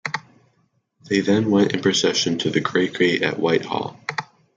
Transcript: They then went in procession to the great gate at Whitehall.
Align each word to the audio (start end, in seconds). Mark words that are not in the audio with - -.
They 1.07 1.19
then 1.19 1.51
went 1.51 1.73
in 1.73 1.81
procession 1.83 2.39
to 2.39 2.49
the 2.49 2.59
great 2.59 2.97
gate 2.97 3.21
at 3.21 3.37
Whitehall. 3.37 3.99